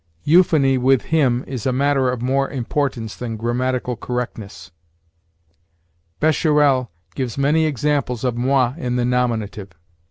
[0.23, 4.71] Euphony with him is a matter of more importance than grammatical correctness.
[6.19, 9.73] Bescherelle gives many examples of moi in the nominative.